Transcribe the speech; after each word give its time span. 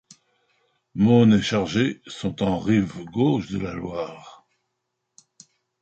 Mosnes 0.95 1.33
et 1.35 1.41
Chargé 1.43 2.01
sont 2.07 2.41
en 2.41 2.57
rive 2.57 3.05
gauche 3.11 3.51
de 3.51 3.59
la 3.59 3.75
Loire. 3.75 4.47